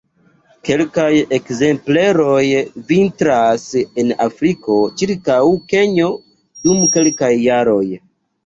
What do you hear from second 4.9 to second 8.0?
ĉirkaŭ Kenjo dum kelkaj jaroj.